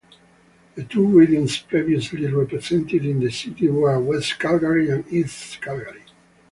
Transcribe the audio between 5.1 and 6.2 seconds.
East Calgary.